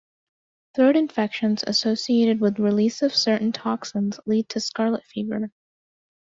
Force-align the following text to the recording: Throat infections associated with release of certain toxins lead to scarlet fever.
Throat 0.75 0.95
infections 0.95 1.63
associated 1.67 2.41
with 2.41 2.57
release 2.57 3.03
of 3.03 3.15
certain 3.15 3.51
toxins 3.51 4.19
lead 4.25 4.49
to 4.49 4.59
scarlet 4.59 5.05
fever. 5.05 5.51